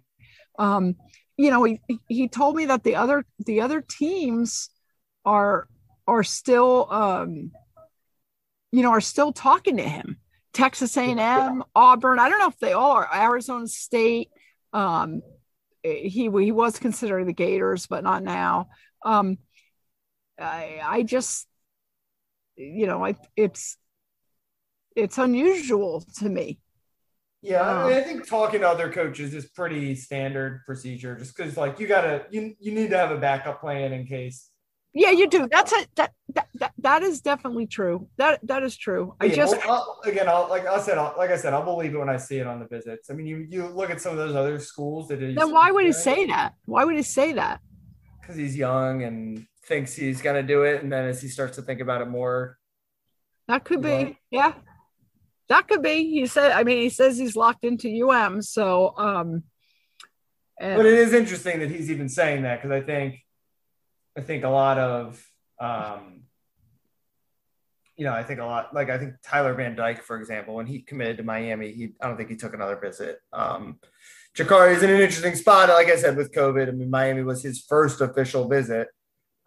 [0.59, 0.95] Um,
[1.37, 4.69] you know, he he told me that the other the other teams
[5.23, 5.67] are
[6.07, 7.51] are still um,
[8.71, 10.17] you know are still talking to him.
[10.53, 12.19] Texas A&M, Auburn.
[12.19, 13.09] I don't know if they all are.
[13.13, 14.29] Arizona State.
[14.73, 15.21] Um,
[15.81, 18.67] he he was considering the Gators, but not now.
[19.05, 19.37] Um,
[20.37, 21.47] I I just
[22.61, 23.77] you know I, it's
[24.95, 26.59] it's unusual to me
[27.41, 31.15] Yeah, I, mean, um, I think talking to other coaches is pretty standard procedure.
[31.17, 34.49] Just because, like, you gotta you you need to have a backup plan in case.
[34.93, 38.75] yeah you do that's a that that, that, that is definitely true that that is
[38.85, 41.53] true i Yeah, just I'll- I'll- again, I'll, like I said, I'll, like I said,
[41.55, 43.09] I'll believe it when I see it on the visits.
[43.09, 45.67] I mean, you you look at some of those other schools that he's then why
[45.71, 47.55] would he say that why would he say that
[48.19, 49.19] Because he's young and
[49.63, 52.57] thinks he's gonna do it, and then as he starts to think about it more,
[53.47, 54.17] that could be Right.
[54.29, 54.53] yeah
[55.49, 59.43] that could be he said i mean he says he's locked into um so um
[60.59, 63.19] and- but it is interesting that he's even saying that because I think,
[64.17, 65.25] I think a lot of,
[65.59, 66.21] um,
[67.97, 70.67] you know, I think a lot like I think Tyler Van Dyke, for example, when
[70.67, 73.19] he committed to Miami, he I don't think he took another visit.
[73.33, 73.79] Um,
[74.37, 76.67] Jacurri is in an interesting spot, like I said with COVID.
[76.67, 78.87] I mean, Miami was his first official visit,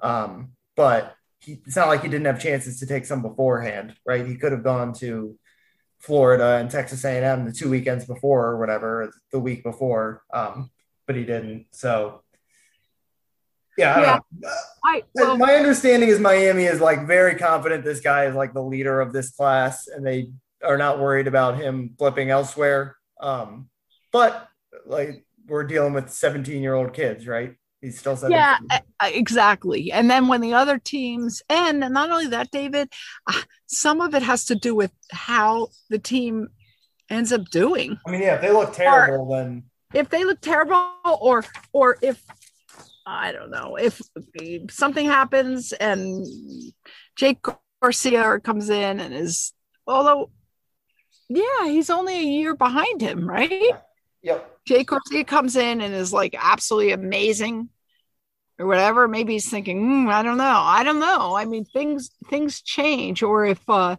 [0.05, 4.27] um, but he, it's not like he didn't have chances to take some beforehand, right?
[4.27, 5.37] He could have gone to
[5.99, 10.71] Florida and Texas A&M the two weekends before or whatever, the week before, um,
[11.07, 11.67] but he didn't.
[11.73, 12.23] So,
[13.79, 14.19] yeah, Yeah.
[14.41, 14.51] know.
[14.85, 18.63] i well my understanding is Miami is like very confident this guy is like the
[18.63, 20.31] leader of this class, and they
[20.63, 22.97] are not worried about him flipping elsewhere.
[23.21, 23.69] Um,
[24.13, 24.49] but
[24.87, 27.57] like we're dealing with 17 year old kids, right?
[27.85, 28.35] He's still 17.
[28.35, 32.91] yeah exactly and then when the other teams and not only that david
[33.27, 36.49] uh, some of it has to do with how the team
[37.11, 40.95] ends up doing I mean, yeah, if they look terrible, then if they look terrible
[41.05, 41.45] or
[41.75, 42.23] or if
[43.05, 44.01] i don't know if
[44.71, 46.27] something happens and
[47.17, 47.45] jake
[47.83, 49.53] garcia comes in and is
[49.87, 50.31] although
[51.29, 53.73] yeah he's only a year behind him right
[54.23, 54.59] yep.
[54.67, 57.69] jake garcia comes in and is like absolutely amazing
[58.59, 61.37] or whatever maybe he's thinking "Hmm, i don't know i don't know.
[61.37, 63.97] I mean things things change or if uh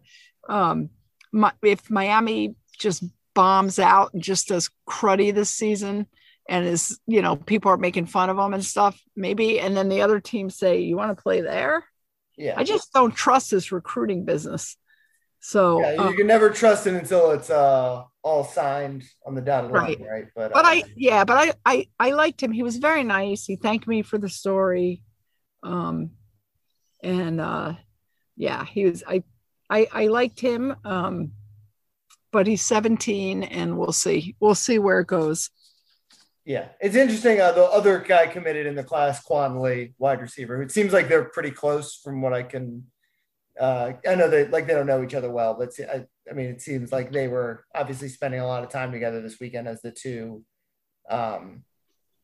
[0.47, 0.89] um
[1.31, 6.07] my, if miami just bombs out and just does cruddy this season
[6.47, 9.89] and is you know people are making fun of them and stuff maybe and then
[9.89, 11.83] the other teams say you want to play there?
[12.37, 12.55] Yeah.
[12.57, 14.77] i just don't trust this recruiting business
[15.47, 19.41] so yeah, you um, can never trust it until it's uh all signed on the
[19.41, 19.99] dotted Right.
[19.99, 20.25] line, right?
[20.36, 22.51] But but uh, I yeah, but I I I liked him.
[22.51, 23.45] He was very nice.
[23.45, 25.03] He thanked me for the story.
[25.62, 26.12] Um
[27.03, 27.73] and uh
[28.36, 29.21] yeah, he was I
[29.69, 30.75] I I liked him.
[30.84, 31.34] Um
[32.31, 34.36] but he's 17 and we'll see.
[34.39, 35.51] We'll see where it goes.
[36.43, 37.39] Yeah, it's interesting.
[37.39, 40.62] Uh, the other guy committed in the class, Quan Lee, wide receiver.
[40.63, 42.88] It seems like they're pretty close from what I can.
[43.59, 46.47] Uh, I know they like they don't know each other well, but I, I mean,
[46.47, 49.81] it seems like they were obviously spending a lot of time together this weekend as
[49.81, 50.43] the two,
[51.09, 51.63] um,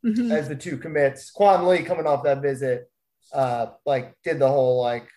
[0.05, 0.31] mm-hmm.
[0.31, 1.31] as the two commits.
[1.31, 2.89] Quan Lee coming off that visit,
[3.33, 5.07] uh, like did the whole like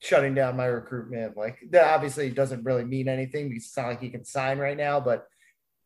[0.00, 1.36] shutting down my recruitment.
[1.36, 4.76] Like that obviously doesn't really mean anything because it's not like he can sign right
[4.76, 5.26] now, but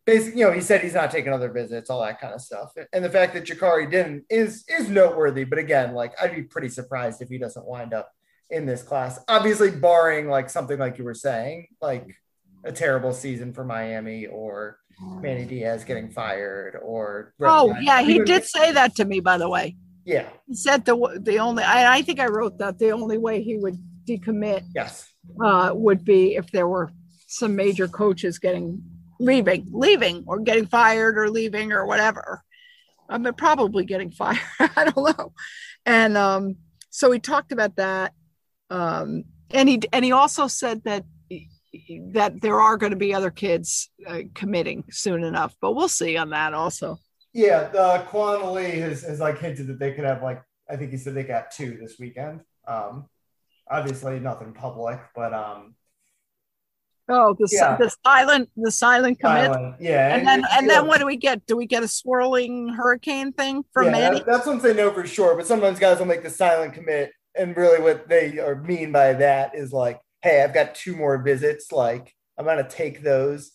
[0.07, 2.73] basically, you know, he said he's not taking other visits, all that kind of stuff.
[2.93, 5.45] And the fact that Jacurri didn't is is noteworthy.
[5.45, 8.11] But again, like I'd be pretty surprised if he doesn't wind up
[8.51, 9.19] in this class.
[9.29, 12.07] Obviously, barring like something like you were saying, like
[12.65, 14.79] a terrible season for Miami or
[15.21, 19.49] Manny Diaz getting fired or oh yeah, he did say that to me by the
[19.49, 19.77] way.
[20.05, 23.43] Yeah, he said the the only I, I think I wrote that the only way
[23.43, 23.77] he would
[24.09, 26.93] decommit yes uh, would be if there were
[27.27, 28.83] some major coaches getting
[29.19, 32.43] leaving, leaving, or getting fired, or leaving, or whatever.
[33.09, 34.41] I mean, probably getting fired.
[34.59, 35.33] I don't know.
[35.85, 36.57] And um,
[36.91, 38.13] so we talked about that,
[38.71, 41.05] um, and he and he also said that
[42.13, 46.17] that there are going to be other kids uh, committing soon enough, but we'll see
[46.17, 46.99] on that also.
[47.33, 50.91] Yeah, uh, Quan Lee has, has like hinted that they could have like I think
[50.91, 52.41] he said they got two this weekend.
[52.67, 53.09] Um,
[53.71, 55.75] obviously nothing public, but um,
[57.09, 57.77] Oh, the, yeah.
[57.77, 59.53] the silent, the silent commit.
[59.53, 59.77] Silent.
[59.79, 61.47] Yeah, and, and then and then what do we get?
[61.47, 64.19] Do we get a swirling hurricane thing from yeah, Manny?
[64.19, 65.37] That, that's once they know for sure.
[65.37, 69.15] But sometimes guys will make the silent commit, and really what they are mean by
[69.15, 71.73] that is like, hey, I've got two more visits.
[71.73, 73.53] Like I'm gonna take those,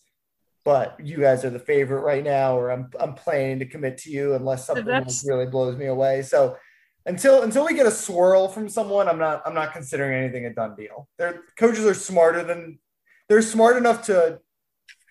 [0.63, 4.11] but you guys are the favorite right now, or I'm I'm planning to commit to
[4.11, 4.85] you unless something
[5.25, 6.21] really blows me away.
[6.21, 6.57] So
[7.05, 10.53] until until we get a swirl from someone, I'm not I'm not considering anything a
[10.53, 11.07] done deal.
[11.17, 12.79] Their coaches are smarter than
[13.27, 14.39] they're smart enough to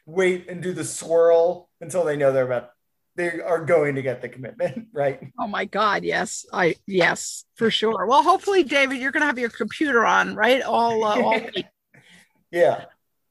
[0.06, 2.70] wait and do the swirl until they know they're about
[3.20, 5.20] they are going to get the commitment, right?
[5.38, 8.06] Oh my God, yes, I yes for sure.
[8.06, 10.62] Well, hopefully, David, you're going to have your computer on, right?
[10.62, 11.40] All, uh, all
[12.50, 12.84] yeah,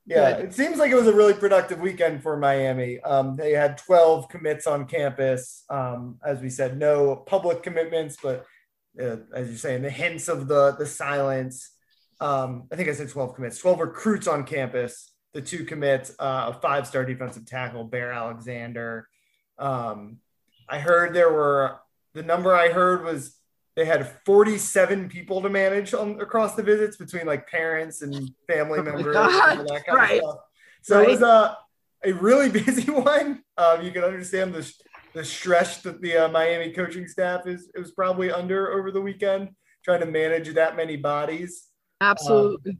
[0.06, 0.38] yeah.
[0.38, 0.46] Good.
[0.46, 3.00] It seems like it was a really productive weekend for Miami.
[3.02, 5.64] Um, they had 12 commits on campus.
[5.70, 8.46] Um, as we said, no public commitments, but
[9.02, 11.72] uh, as you're saying, the hints of the the silence
[12.22, 16.54] um, I think I said 12 commits, 12 recruits on campus, the two commits, uh,
[16.54, 19.08] a five star defensive tackle, Bear Alexander.
[19.60, 20.18] Um,
[20.68, 21.80] I heard there were,
[22.14, 23.36] the number I heard was
[23.76, 28.80] they had 47 people to manage on, across the visits between like parents and family
[28.80, 30.22] oh members and that kind right.
[30.22, 30.40] of stuff.
[30.82, 31.08] So right.
[31.08, 31.58] it was a,
[32.04, 33.44] a really busy one.
[33.58, 34.72] Um, you can understand the,
[35.14, 39.50] the stress that the uh, Miami coaching staff is, is probably under over the weekend,
[39.84, 41.68] trying to manage that many bodies.
[42.02, 42.72] Absolutely.
[42.72, 42.80] Um,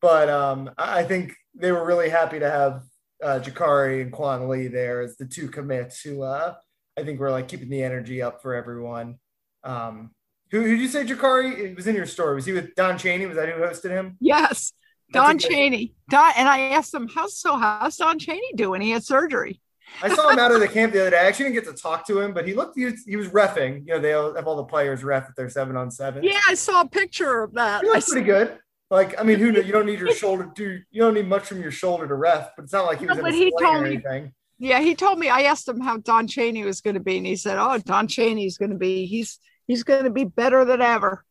[0.00, 2.82] but um, I think they were really happy to have
[3.22, 6.54] uh, Jacurri and Quan Lee there as the two commits who uh,
[6.98, 9.18] I think were like keeping the energy up for everyone.
[9.64, 10.10] Um,
[10.50, 11.58] who, who did you say Jacurri?
[11.58, 12.34] It was in your story.
[12.34, 13.26] Was he with Don Chaney?
[13.26, 14.16] Was that who hosted him?
[14.20, 14.72] Yes,
[15.12, 15.94] Don Chaney.
[16.08, 17.56] Don, and I asked him, "How's so?
[17.56, 18.80] How's Don Chaney doing?
[18.80, 19.60] He had surgery."
[20.02, 21.18] I saw him out of the camp the other day.
[21.18, 23.28] I actually didn't get to talk to him, but he looked, he was, he was
[23.28, 23.86] refing.
[23.86, 26.22] You know, they have all the players ref if they're seven on seven.
[26.22, 27.82] Yeah, I saw a picture of that.
[27.82, 28.58] He looks pretty good.
[28.90, 31.60] Like, I mean, who you don't need your shoulder to, you don't need much from
[31.60, 33.82] your shoulder to ref, but it's not like he was no, in a he told
[33.82, 34.32] me, anything.
[34.58, 35.28] Yeah, he told me.
[35.28, 38.08] I asked him how Don Chaney was going to be, and he said, "Oh, Don
[38.08, 39.04] Chaney's going to be.
[39.06, 41.24] He's he's going to be better than ever."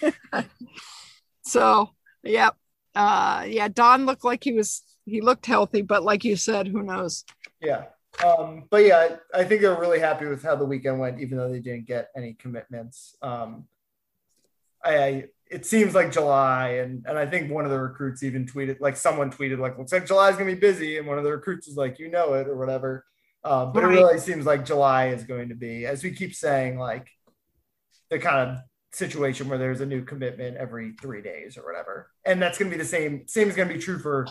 [1.42, 1.90] so,
[2.22, 2.50] yeah,
[2.94, 3.68] uh, yeah.
[3.68, 4.82] Don looked like he was.
[5.06, 7.24] He looked healthy, but like you said, who knows?
[7.60, 7.86] Yeah.
[8.24, 11.38] Um, but yeah, I, I, think they're really happy with how the weekend went, even
[11.38, 13.14] though they didn't get any commitments.
[13.22, 13.66] Um,
[14.84, 18.46] I, I, it seems like July, and and I think one of the recruits even
[18.46, 21.30] tweeted, like someone tweeted, like looks like July's gonna be busy, and one of the
[21.30, 23.04] recruits was like, you know it or whatever.
[23.44, 23.92] Um, but right.
[23.92, 27.06] it really seems like July is going to be, as we keep saying, like
[28.10, 28.58] the kind of
[28.92, 32.76] situation where there's a new commitment every three days or whatever, and that's gonna be
[32.76, 33.26] the same.
[33.26, 34.26] Same is gonna be true for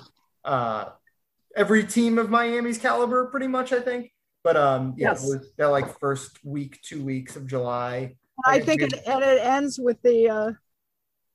[0.46, 0.86] uh,
[1.56, 4.12] every team of Miami's caliber, pretty much, I think.
[4.44, 5.30] But um, yeah, yes.
[5.58, 8.16] that like first week, two weeks of July.
[8.46, 10.52] I, think it, and it ends with the uh,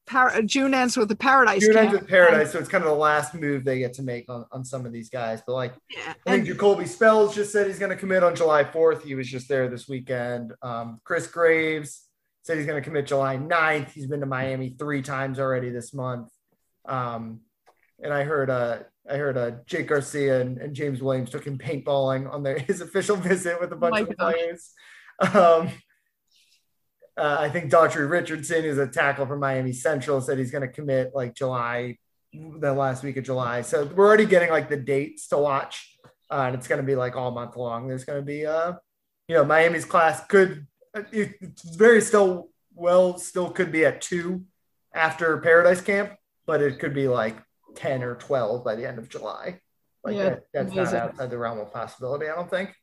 [0.06, 1.60] par- June ends with the Paradise.
[1.60, 1.88] June camp.
[1.88, 4.44] ends with Paradise, so it's kind of the last move they get to make on,
[4.52, 5.42] on some of these guys.
[5.46, 6.14] But like, yeah.
[6.26, 9.02] I think Jacoby Spells just said he's going to commit on July 4th.
[9.02, 10.52] He was just there this weekend.
[10.62, 12.06] Um, Chris Graves
[12.42, 13.90] said he's going to commit July 9th.
[13.92, 16.28] He's been to Miami three times already this month.
[16.86, 17.40] Um,
[18.02, 18.78] and I heard uh,
[19.08, 22.80] I heard uh, Jake Garcia and, and, James Williams took him paintballing on their his
[22.80, 24.34] official visit with a bunch oh of gosh.
[24.34, 24.70] players.
[25.34, 25.70] Um,
[27.16, 30.72] uh, I think Daughtry Richardson, who's a tackle from Miami Central, said he's going to
[30.72, 31.98] commit like July,
[32.32, 33.62] the last week of July.
[33.62, 35.98] So we're already getting like the dates to watch,
[36.30, 37.88] uh, and it's going to be like all month long.
[37.88, 38.74] There's going to be, uh,
[39.28, 44.44] you know, Miami's class could it's very still well still could be at two
[44.94, 46.12] after Paradise Camp,
[46.46, 47.36] but it could be like
[47.76, 49.60] 10 or 12 by the end of July.
[50.04, 52.74] Like yeah, that, that's not outside the realm of possibility, I don't think.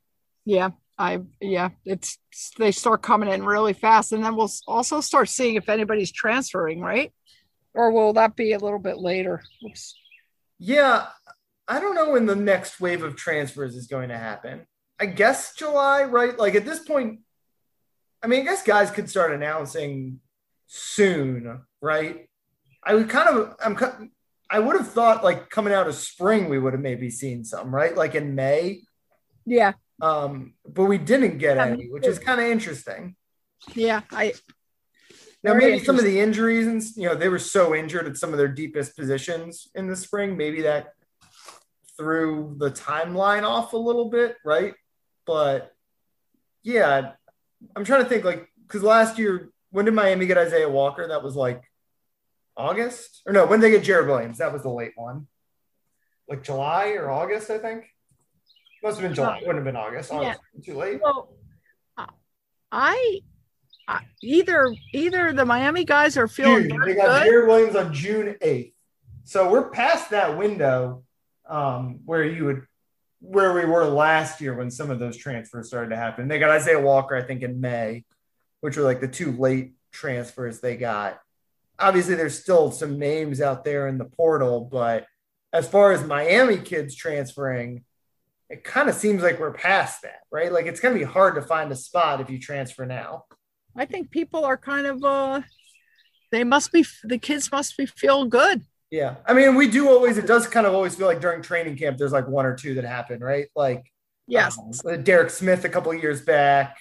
[0.45, 0.69] Yeah,
[0.99, 2.19] I yeah, it's
[2.57, 6.81] they start coming in really fast, and then we'll also start seeing if anybody's transferring,
[6.81, 7.13] right?
[7.73, 9.41] Or will that be a little bit later?
[9.65, 9.95] Oops.
[10.59, 11.07] Yeah,
[11.67, 14.67] I don't know when the next wave of transfers is going to happen.
[14.99, 16.37] I guess July, right?
[16.37, 17.21] Like at this point,
[18.21, 20.19] I mean, I guess guys could start announcing
[20.67, 22.27] soon, right?
[22.83, 24.11] I would kind of, I'm,
[24.49, 27.73] I would have thought like coming out of spring, we would have maybe seen some,
[27.73, 27.95] right?
[27.95, 28.81] Like in May.
[29.45, 29.73] Yeah.
[30.01, 33.15] Um, but we didn't get any, which is kind of interesting.
[33.73, 34.33] Yeah, I.
[35.41, 38.31] Now maybe some of the injuries and you know they were so injured at some
[38.31, 40.35] of their deepest positions in the spring.
[40.35, 40.93] Maybe that
[41.97, 44.73] threw the timeline off a little bit, right?
[45.25, 45.73] But
[46.63, 47.11] yeah,
[47.75, 51.07] I'm trying to think like because last year when did Miami get Isaiah Walker?
[51.07, 51.63] That was like
[52.57, 53.45] August or no?
[53.45, 54.39] When did they get Jarrid Williams?
[54.39, 55.27] That was the late one,
[56.27, 57.85] like July or August, I think.
[58.83, 59.39] Must have been July.
[59.39, 60.11] Wouldn't have been August.
[60.11, 60.73] August yeah.
[60.73, 61.01] Too late.
[61.03, 61.29] Well,
[62.71, 63.21] I,
[63.87, 66.69] I, either either the Miami guys are feeling.
[66.69, 66.81] June.
[66.85, 67.31] They got good.
[67.31, 68.75] Jarrid Williams on June eighth,
[69.23, 71.03] so we're past that window
[71.47, 72.65] um, where you would
[73.21, 76.27] where we were last year when some of those transfers started to happen.
[76.27, 78.05] They got Isaiah Walker, I think, in May,
[78.61, 81.19] which were like the two late transfers they got.
[81.77, 85.05] Obviously, there's still some names out there in the portal, but
[85.51, 87.83] as far as Miami kids transferring,
[88.49, 90.51] it kind of seems like we're past that, right?
[90.51, 93.25] Like it's going to be hard to find a spot if you transfer now.
[93.75, 95.41] I think people are kind of uh
[96.31, 98.63] they must be the kids must be feel good.
[98.91, 99.15] Yeah.
[99.27, 101.97] I mean, we do always it does kind of always feel like during training camp
[101.97, 103.47] there's like one or two that happen, right?
[103.55, 103.85] Like
[104.27, 104.57] yes.
[104.85, 106.77] Um, Derek Smith a couple years back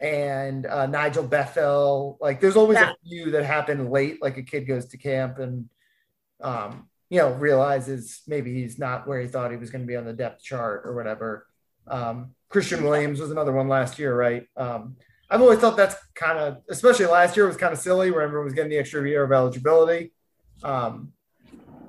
[0.00, 2.18] and uh, Nigel Bethel.
[2.20, 2.90] Like there's always yeah.
[2.90, 5.68] a few that happen late like a kid goes to camp and
[6.40, 9.96] um you know, realizes maybe he's not where he thought he was going to be
[9.96, 11.46] on the depth chart or whatever.
[11.86, 14.46] Um, Christian Williams was another one last year, right?
[14.56, 14.96] Um,
[15.30, 18.44] I've always thought that's kind of, especially last year, was kind of silly where everyone
[18.44, 20.12] was getting the extra year of eligibility.
[20.62, 21.12] Um,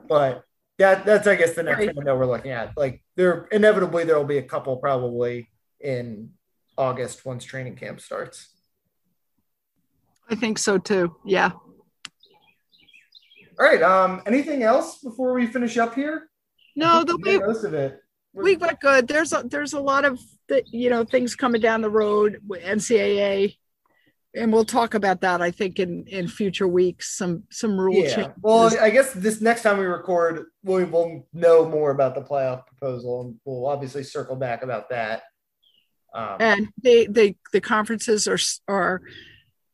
[0.07, 0.43] but
[0.77, 1.95] that that's I guess the next right.
[1.95, 2.75] window we're looking at.
[2.77, 5.49] Like there, inevitably there will be a couple probably
[5.79, 6.31] in
[6.77, 8.49] August once training camp starts.
[10.29, 11.15] I think so too.
[11.25, 11.51] Yeah.
[13.59, 13.81] All right.
[13.81, 16.29] Um, anything else before we finish up here?
[16.75, 17.99] No, the we most of it.
[18.33, 19.07] We got good.
[19.07, 22.61] There's a there's a lot of the, you know things coming down the road with
[22.61, 23.55] NCAA,
[24.35, 25.41] and we'll talk about that.
[25.41, 28.15] I think in in future weeks, some some rule yeah.
[28.15, 28.33] changes.
[28.41, 32.67] Well, I guess this next time we record, we will know more about the playoff
[32.67, 35.23] proposal, and we'll obviously circle back about that.
[36.13, 38.37] Um, and they they the conferences are
[38.67, 39.01] are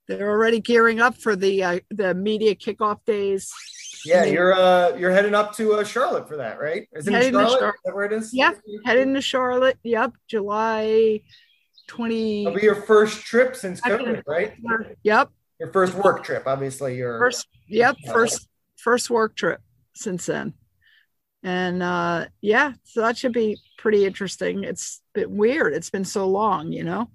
[0.08, 3.52] they're already gearing up for the uh, the media kickoff days.
[4.06, 6.88] Yeah, you're uh you're heading up to uh, Charlotte for that, right?
[6.92, 7.50] Is it Charlotte?
[7.50, 7.76] Charlotte?
[7.86, 8.34] Is where it is?
[8.34, 9.78] Yep, heading to Charlotte.
[9.84, 11.22] Yep, July
[11.88, 12.42] twenty.
[12.46, 14.54] It'll be your first trip since COVID, right?
[15.04, 15.30] Yep.
[15.60, 16.98] Your first work trip, obviously.
[16.98, 17.48] Your first.
[17.70, 19.62] Yep, first first work trip
[19.96, 20.54] since then.
[21.42, 24.66] And uh yeah, so that should be pretty interesting.
[24.66, 25.74] It's been weird.
[25.74, 27.10] It's been so long, you know.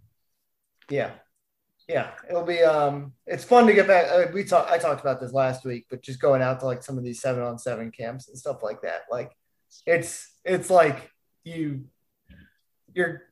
[0.88, 1.10] Yeah,
[1.88, 4.06] yeah, it'll be um it's fun to get back.
[4.10, 6.82] Uh, we talked I talked about this last week, but just going out to like
[6.82, 9.02] some of these seven on seven camps and stuff like that.
[9.10, 9.32] Like
[9.86, 11.10] it's it's like
[11.44, 11.86] you
[12.94, 13.22] you're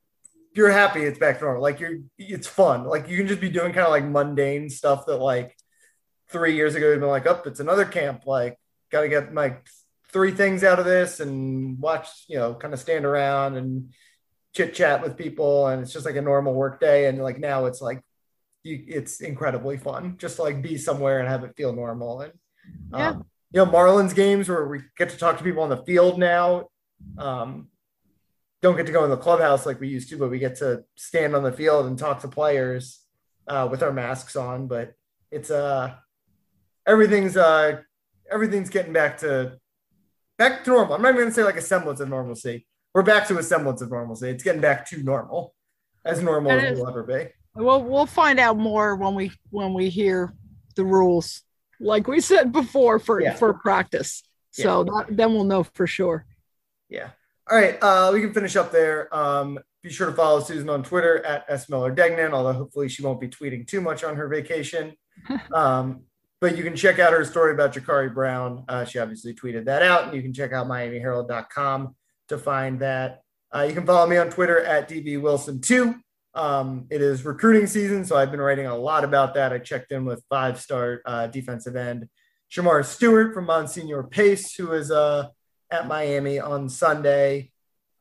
[0.54, 1.62] you're happy it's back to normal.
[1.62, 2.84] Like you're it's fun.
[2.84, 5.54] Like you can just be doing kind of like mundane stuff that like
[6.30, 8.26] three years ago you'd been like, oh, it's another camp.
[8.26, 8.59] Like
[8.90, 9.57] gotta get my
[10.09, 13.92] three things out of this and watch, you know, kind of stand around and
[14.54, 17.04] chit chat with people and it's just like a normal work day.
[17.04, 18.00] And like now it's like
[18.66, 22.22] you, it's incredibly fun just to like be somewhere and have it feel normal.
[22.22, 22.32] And
[22.92, 23.10] yeah.
[23.10, 26.18] um, you know, Marlins games where we get to talk to people on the field
[26.18, 26.68] now.
[27.16, 27.68] Um,
[28.62, 30.84] don't get to go in the clubhouse like we used to, but we get to
[30.96, 33.00] stand on the field and talk to players
[33.46, 34.66] uh, with our masks on.
[34.66, 34.94] But
[35.30, 35.94] it's uh
[36.86, 37.80] everything's uh
[38.30, 39.58] everything's getting back to
[40.38, 40.94] back to normal.
[40.94, 42.66] I'm not even gonna say like a semblance of normalcy.
[42.94, 44.30] We're back to a semblance of normalcy.
[44.30, 45.54] It's getting back to normal,
[46.04, 47.28] as normal as it will ever be.
[47.57, 50.34] Well, we'll find out more when we when we hear
[50.74, 51.42] the rules,
[51.80, 53.34] like we said before for yeah.
[53.34, 54.22] for practice.
[54.50, 55.04] So yeah.
[55.04, 56.26] that, then we'll know for sure.
[56.88, 57.11] Yeah.
[57.50, 57.78] All right.
[57.82, 59.14] Uh, we can finish up there.
[59.14, 63.02] Um, be sure to follow Susan on Twitter at S Miller Degnan, although hopefully she
[63.02, 64.94] won't be tweeting too much on her vacation.
[65.54, 66.02] um,
[66.40, 68.64] but you can check out her story about Jacurri Brown.
[68.68, 71.94] Uh, she obviously tweeted that out, and you can check out MiamiHerald.com
[72.28, 73.22] to find that.
[73.54, 75.98] Uh, you can follow me on Twitter at DB Wilson2.
[76.37, 79.53] Um, it is recruiting season, so I've been writing a lot about that.
[79.53, 82.09] I checked in with five star uh, defensive end
[82.51, 85.28] Shemar Stewart from Monsignor Pace, who is uh,
[85.70, 87.51] at Miami on Sunday.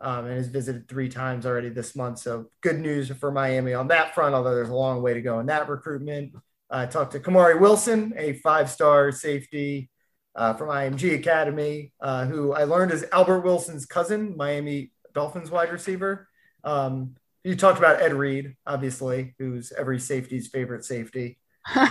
[0.02, 2.20] um, and has visited three times already this month.
[2.20, 5.40] So good news for Miami on that front, although there's a long way to go
[5.40, 6.34] in that recruitment.
[6.70, 9.90] I talked to Kamari Wilson, a five star safety
[10.36, 15.72] uh, from IMG Academy, uh, who I learned is Albert Wilson's cousin, Miami Dolphins wide
[15.72, 16.28] receiver.
[16.64, 17.16] Um,
[17.46, 21.38] you talked about Ed Reed, obviously, who's every safety's favorite safety.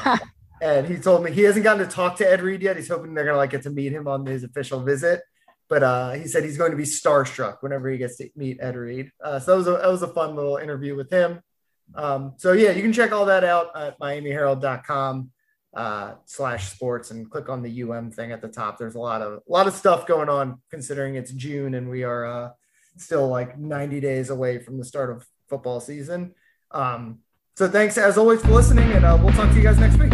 [0.61, 2.77] and he told me he hasn't gotten to talk to Ed Reed yet.
[2.77, 5.23] He's hoping they're gonna like get to meet him on his official visit.
[5.69, 8.77] But uh, he said he's going to be starstruck whenever he gets to meet Ed
[8.77, 9.11] Reed.
[9.23, 11.41] Uh, so that was a that was a fun little interview with him.
[11.95, 15.31] Um, so yeah, you can check all that out at MiamiHerald.com
[15.77, 18.77] uh, slash sports and click on the UM thing at the top.
[18.77, 22.03] There's a lot of a lot of stuff going on considering it's June and we
[22.03, 22.51] are uh,
[22.97, 26.35] still like 90 days away from the start of football season.
[26.71, 27.21] Um,
[27.57, 30.13] so thanks as always for listening, and uh, we'll talk to you guys next week.